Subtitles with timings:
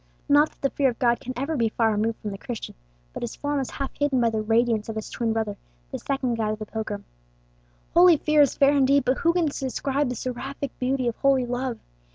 [0.27, 2.73] Not that the fear of God can ever be far removed from the Christian,
[3.13, 5.57] but his form is half hidden by the radiance of his twin brother,
[5.91, 7.05] the second guide of the pilgrim.
[7.93, 11.77] Holy fear is fair indeed, but who can describe the seraphic beauty of holy love!